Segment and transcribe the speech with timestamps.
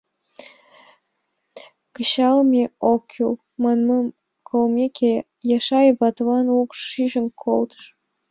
[1.95, 4.05] «Кычалме ок кӱл» манмым
[4.47, 5.13] колмекше,
[5.57, 7.83] Яшай ватылан луш чучын колтыш.